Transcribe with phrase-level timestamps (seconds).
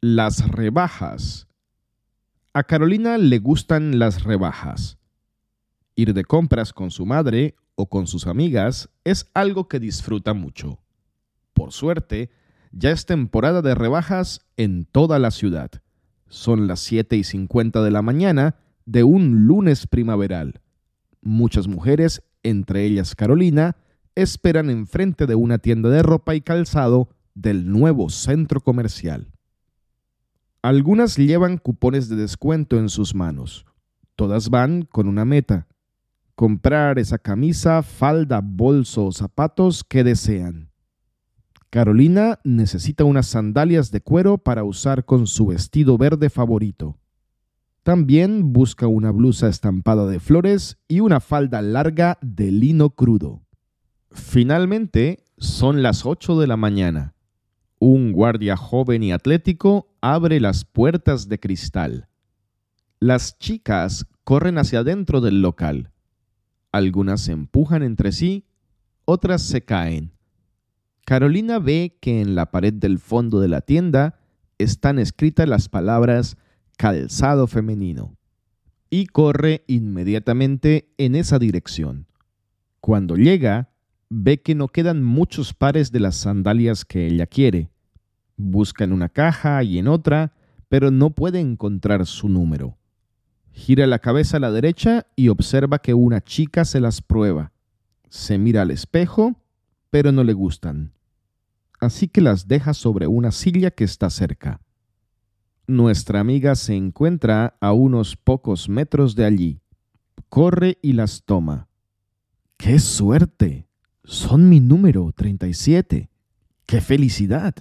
[0.00, 1.48] Las rebajas.
[2.52, 4.96] A Carolina le gustan las rebajas.
[5.96, 10.78] Ir de compras con su madre o con sus amigas es algo que disfruta mucho.
[11.52, 12.30] Por suerte,
[12.70, 15.72] ya es temporada de rebajas en toda la ciudad.
[16.28, 18.54] Son las 7 y 50 de la mañana
[18.86, 20.60] de un lunes primaveral.
[21.22, 23.74] Muchas mujeres, entre ellas Carolina,
[24.14, 29.32] esperan enfrente de una tienda de ropa y calzado del nuevo centro comercial.
[30.62, 33.64] Algunas llevan cupones de descuento en sus manos.
[34.16, 35.68] Todas van con una meta.
[36.34, 40.70] Comprar esa camisa, falda, bolso o zapatos que desean.
[41.70, 46.98] Carolina necesita unas sandalias de cuero para usar con su vestido verde favorito.
[47.82, 53.42] También busca una blusa estampada de flores y una falda larga de lino crudo.
[54.10, 57.14] Finalmente, son las 8 de la mañana.
[57.78, 62.08] Un guardia joven y atlético abre las puertas de cristal.
[63.00, 65.90] Las chicas corren hacia adentro del local.
[66.72, 68.44] Algunas se empujan entre sí,
[69.04, 70.12] otras se caen.
[71.06, 74.18] Carolina ve que en la pared del fondo de la tienda
[74.58, 76.36] están escritas las palabras
[76.76, 78.16] calzado femenino
[78.90, 82.06] y corre inmediatamente en esa dirección.
[82.80, 83.70] Cuando llega,
[84.10, 87.70] ve que no quedan muchos pares de las sandalias que ella quiere.
[88.38, 90.32] Busca en una caja y en otra,
[90.70, 92.78] pero no puede encontrar su número.
[93.52, 97.52] Gira la cabeza a la derecha y observa que una chica se las prueba.
[98.08, 99.42] Se mira al espejo,
[99.90, 100.94] pero no le gustan
[101.80, 104.60] así que las deja sobre una silla que está cerca.
[105.66, 109.60] Nuestra amiga se encuentra a unos pocos metros de allí.
[110.28, 111.68] Corre y las toma.
[112.56, 113.68] ¡Qué suerte!
[114.04, 116.10] Son mi número 37.
[116.66, 117.54] ¡Qué felicidad!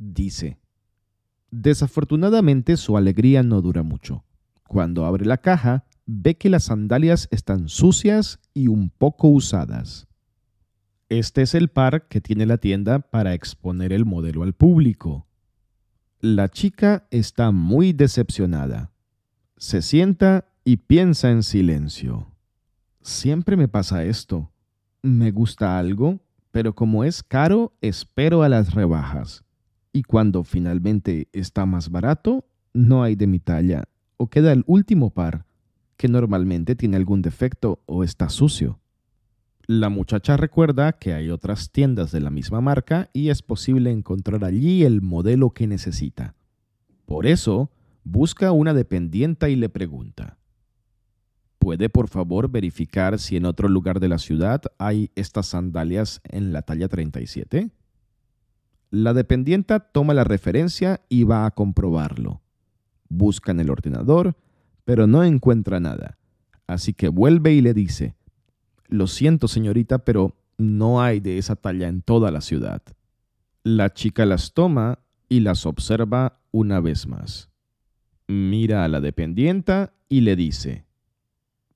[0.00, 0.58] Dice.
[1.50, 4.24] Desafortunadamente su alegría no dura mucho.
[4.66, 10.08] Cuando abre la caja, ve que las sandalias están sucias y un poco usadas.
[11.08, 15.26] Este es el par que tiene la tienda para exponer el modelo al público.
[16.20, 18.92] La chica está muy decepcionada.
[19.56, 22.28] Se sienta y piensa en silencio.
[23.02, 24.52] Siempre me pasa esto.
[25.02, 26.20] Me gusta algo,
[26.52, 29.44] pero como es caro, espero a las rebajas.
[29.92, 33.84] Y cuando finalmente está más barato, no hay de mi talla,
[34.16, 35.46] o queda el último par,
[35.96, 38.80] que normalmente tiene algún defecto o está sucio.
[39.66, 44.44] La muchacha recuerda que hay otras tiendas de la misma marca y es posible encontrar
[44.44, 46.34] allí el modelo que necesita.
[47.06, 47.70] Por eso,
[48.04, 50.38] busca una dependienta y le pregunta,
[51.58, 56.52] ¿puede por favor verificar si en otro lugar de la ciudad hay estas sandalias en
[56.52, 57.70] la talla 37?
[58.90, 62.42] La dependienta toma la referencia y va a comprobarlo.
[63.08, 64.36] Busca en el ordenador,
[64.84, 66.18] pero no encuentra nada,
[66.66, 68.16] así que vuelve y le dice,
[68.88, 72.82] lo siento, señorita, pero no hay de esa talla en toda la ciudad.
[73.62, 77.48] La chica las toma y las observa una vez más.
[78.26, 80.84] Mira a la dependienta y le dice,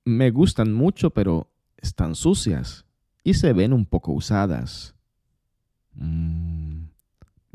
[0.03, 2.85] me gustan mucho, pero están sucias
[3.23, 4.95] y se ven un poco usadas.
[5.93, 6.64] Mm,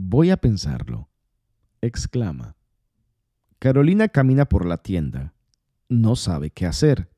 [0.02, 1.10] voy a pensarlo,
[1.82, 2.56] exclama.
[3.58, 5.34] Carolina camina por la tienda.
[5.88, 7.10] No sabe qué hacer.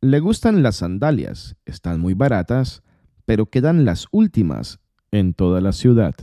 [0.00, 2.82] Le gustan las sandalias, están muy baratas,
[3.24, 4.80] pero quedan las últimas
[5.12, 6.14] en toda la ciudad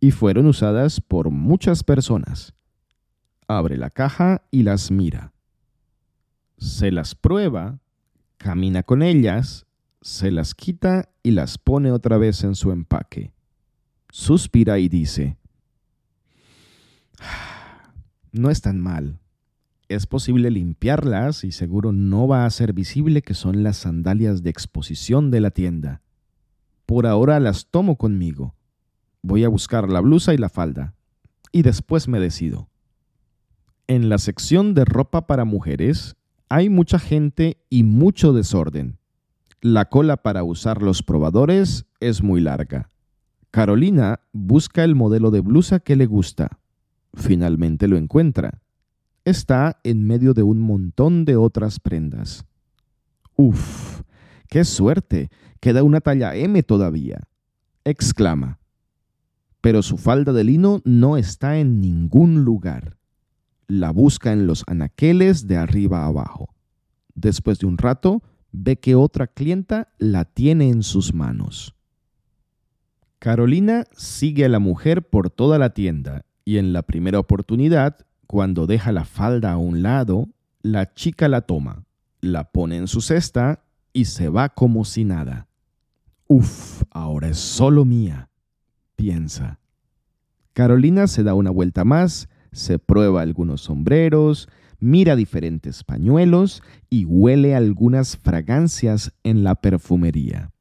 [0.00, 2.54] y fueron usadas por muchas personas.
[3.46, 5.32] Abre la caja y las mira.
[6.58, 7.78] Se las prueba,
[8.36, 9.66] camina con ellas,
[10.00, 13.32] se las quita y las pone otra vez en su empaque.
[14.12, 15.36] Suspira y dice,
[18.32, 19.20] no es tan mal
[19.90, 24.50] es posible limpiarlas y seguro no va a ser visible que son las sandalias de
[24.50, 26.00] exposición de la tienda.
[26.86, 28.54] Por ahora las tomo conmigo.
[29.20, 30.94] Voy a buscar la blusa y la falda.
[31.50, 32.68] Y después me decido.
[33.88, 36.14] En la sección de ropa para mujeres
[36.48, 38.96] hay mucha gente y mucho desorden.
[39.60, 42.90] La cola para usar los probadores es muy larga.
[43.50, 46.58] Carolina busca el modelo de blusa que le gusta.
[47.14, 48.60] Finalmente lo encuentra
[49.24, 52.44] está en medio de un montón de otras prendas.
[53.36, 54.02] Uf,
[54.48, 55.30] qué suerte,
[55.60, 57.28] queda una talla M todavía,
[57.84, 58.58] exclama.
[59.60, 62.96] Pero su falda de lino no está en ningún lugar.
[63.66, 66.54] La busca en los anaqueles de arriba abajo.
[67.14, 71.76] Después de un rato, ve que otra clienta la tiene en sus manos.
[73.20, 78.66] Carolina sigue a la mujer por toda la tienda Y en la primera oportunidad, cuando
[78.66, 80.30] deja la falda a un lado,
[80.62, 81.84] la chica la toma,
[82.22, 83.62] la pone en su cesta
[83.92, 85.48] y se va como si nada.
[86.28, 88.30] Uf, ahora es solo mía,
[88.96, 89.60] piensa.
[90.54, 97.54] Carolina se da una vuelta más, se prueba algunos sombreros, mira diferentes pañuelos y huele
[97.54, 100.52] algunas fragancias en la perfumería.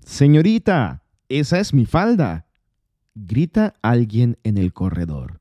[0.00, 2.46] Señorita, esa es mi falda,
[3.14, 5.40] grita alguien en el corredor.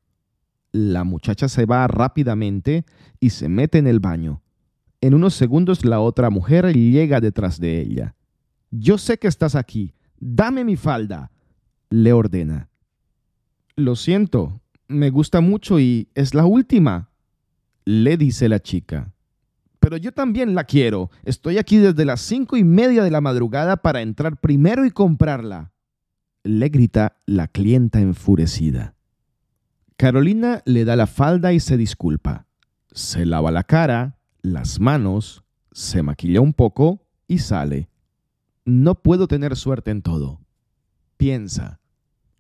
[0.72, 2.86] La muchacha se va rápidamente
[3.19, 4.42] y se mete en el baño.
[5.01, 8.16] En unos segundos la otra mujer llega detrás de ella.
[8.72, 9.94] Yo sé que estás aquí.
[10.19, 11.31] Dame mi falda,
[11.89, 12.69] le ordena.
[13.75, 17.10] Lo siento, me gusta mucho y es la última,
[17.86, 19.13] le dice la chica.
[19.80, 21.12] Pero yo también la quiero.
[21.24, 25.72] Estoy aquí desde las cinco y media de la madrugada para entrar primero y comprarla,
[26.47, 28.95] le grita la clienta enfurecida.
[29.97, 32.47] Carolina le da la falda y se disculpa.
[32.91, 37.89] Se lava la cara, las manos, se maquilla un poco y sale.
[38.65, 40.41] No puedo tener suerte en todo.
[41.17, 41.79] Piensa.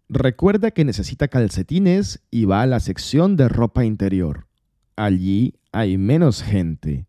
[0.09, 4.47] Recuerda que necesita calcetines y va a la sección de ropa interior.
[4.95, 7.07] Allí hay menos gente.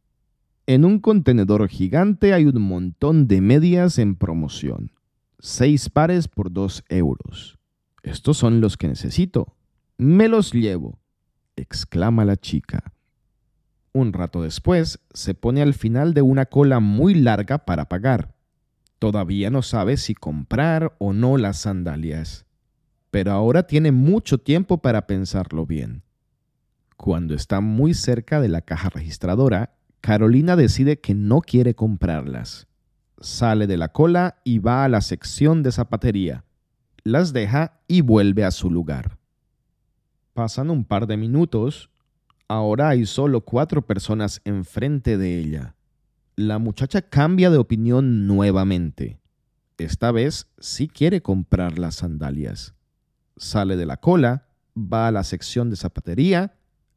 [0.66, 4.90] En un contenedor gigante hay un montón de medias en promoción.
[5.38, 7.58] Seis pares por dos euros.
[8.02, 9.56] Estos son los que necesito.
[9.96, 10.98] Me los llevo,
[11.56, 12.92] exclama la chica.
[13.92, 18.34] Un rato después se pone al final de una cola muy larga para pagar.
[18.98, 22.46] Todavía no sabe si comprar o no las sandalias
[23.10, 26.02] pero ahora tiene mucho tiempo para pensarlo bien.
[26.96, 32.66] Cuando está muy cerca de la caja registradora, Carolina decide que no quiere comprarlas.
[33.20, 36.44] Sale de la cola y va a la sección de zapatería.
[37.04, 39.18] Las deja y vuelve a su lugar.
[40.34, 41.90] Pasan un par de minutos.
[42.48, 45.74] Ahora hay solo cuatro personas enfrente de ella.
[46.36, 49.18] La muchacha cambia de opinión nuevamente.
[49.76, 52.74] Esta vez sí quiere comprar las sandalias
[53.38, 56.54] sale de la cola, va a la sección de zapatería,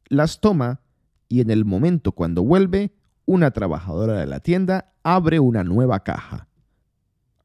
[0.08, 0.80] las toma
[1.28, 2.92] y en el momento cuando vuelve,
[3.26, 6.48] una trabajadora de la tienda abre una nueva caja.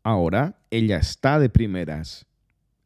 [0.03, 2.25] Ahora ella está de primeras.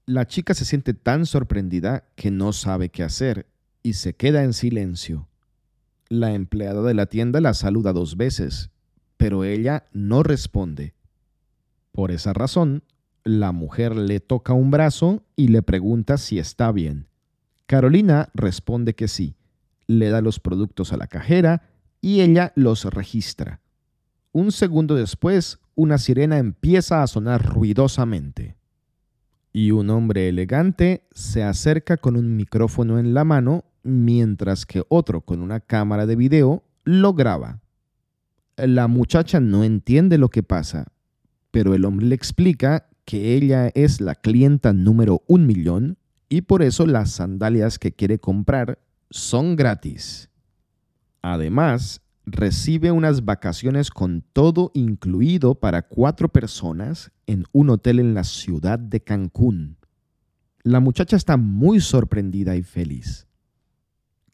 [0.05, 3.47] La chica se siente tan sorprendida que no sabe qué hacer
[3.83, 5.27] y se queda en silencio.
[6.09, 8.71] La empleada de la tienda la saluda dos veces,
[9.17, 10.93] pero ella no responde.
[11.91, 12.83] Por esa razón,
[13.23, 17.07] la mujer le toca un brazo y le pregunta si está bien.
[17.67, 19.35] Carolina responde que sí.
[19.87, 21.70] Le da los productos a la cajera
[22.01, 23.61] y ella los registra.
[24.31, 28.57] Un segundo después, una sirena empieza a sonar ruidosamente.
[29.53, 35.21] Y un hombre elegante se acerca con un micrófono en la mano mientras que otro
[35.21, 37.61] con una cámara de video lo graba.
[38.57, 40.87] La muchacha no entiende lo que pasa,
[41.51, 45.97] pero el hombre le explica que ella es la clienta número un millón
[46.29, 50.30] y por eso las sandalias que quiere comprar son gratis.
[51.21, 58.23] Además, recibe unas vacaciones con todo incluido para cuatro personas en un hotel en la
[58.23, 59.77] ciudad de Cancún.
[60.63, 63.27] La muchacha está muy sorprendida y feliz.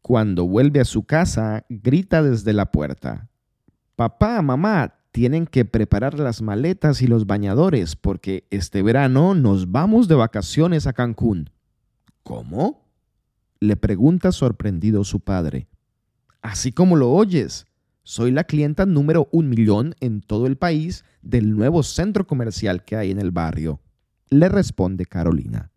[0.02, 3.30] Cuando vuelve a su casa, grita desde la puerta.
[3.96, 10.08] Papá, mamá, tienen que preparar las maletas y los bañadores porque este verano nos vamos
[10.08, 11.50] de vacaciones a Cancún.
[12.24, 12.88] ¿Cómo?
[13.60, 15.68] le pregunta sorprendido su padre.
[16.48, 17.68] Así como lo oyes,
[18.04, 22.96] soy la clienta número un millón en todo el país del nuevo centro comercial que
[22.96, 23.82] hay en el barrio,
[24.30, 25.74] le responde Carolina.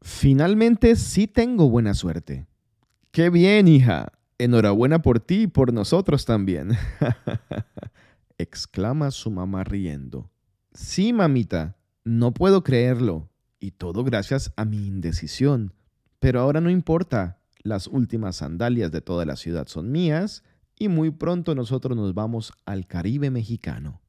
[0.00, 2.46] Finalmente sí tengo buena suerte.
[3.10, 4.12] Qué bien, hija.
[4.38, 6.76] Enhorabuena por ti y por nosotros también.
[8.38, 10.30] exclama su mamá riendo.
[10.74, 13.30] Sí, mamita, no puedo creerlo.
[13.58, 15.74] Y todo gracias a mi indecisión.
[16.20, 17.37] Pero ahora no importa.
[17.62, 20.44] Las últimas sandalias de toda la ciudad son mías
[20.78, 24.00] y muy pronto nosotros nos vamos al Caribe mexicano.